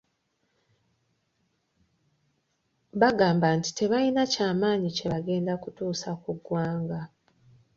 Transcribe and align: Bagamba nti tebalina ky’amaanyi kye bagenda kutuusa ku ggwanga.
Bagamba 3.01 3.47
nti 3.57 3.69
tebalina 3.77 4.23
ky’amaanyi 4.33 4.89
kye 4.97 5.07
bagenda 5.13 5.53
kutuusa 5.63 6.09
ku 6.21 6.29
ggwanga. 6.37 6.99